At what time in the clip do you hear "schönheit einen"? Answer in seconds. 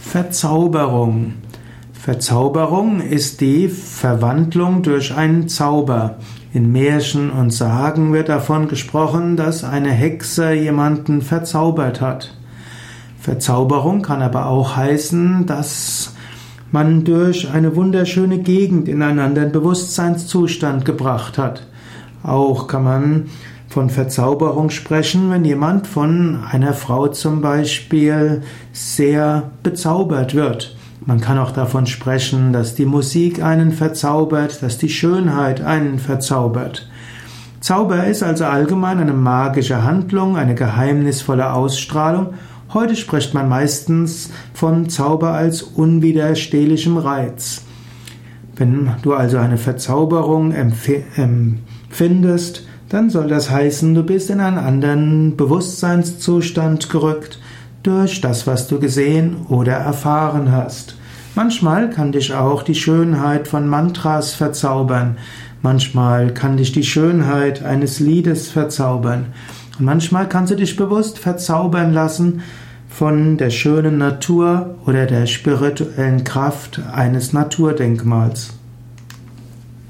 34.88-35.98